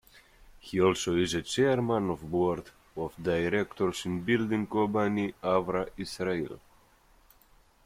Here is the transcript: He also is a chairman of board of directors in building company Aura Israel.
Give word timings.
He 0.57 0.81
also 0.81 1.15
is 1.15 1.35
a 1.35 1.43
chairman 1.43 2.09
of 2.09 2.23
board 2.31 2.71
of 2.97 3.13
directors 3.21 4.03
in 4.07 4.23
building 4.23 4.65
company 4.65 5.35
Aura 5.43 5.89
Israel. 5.95 6.59